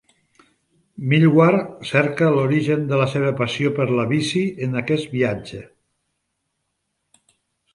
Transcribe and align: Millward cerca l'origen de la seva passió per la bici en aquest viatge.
Millward 1.09 1.67
cerca 1.89 2.31
l'origen 2.37 2.87
de 2.93 2.99
la 3.01 3.07
seva 3.11 3.33
passió 3.41 3.75
per 3.81 3.87
la 3.99 4.07
bici 4.13 4.43
en 4.69 4.81
aquest 4.81 5.13
viatge. 5.17 5.63